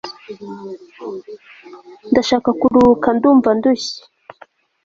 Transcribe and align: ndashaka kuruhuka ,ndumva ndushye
ndashaka 2.11 2.49
kuruhuka 2.59 3.07
,ndumva 3.15 3.49
ndushye 3.57 4.01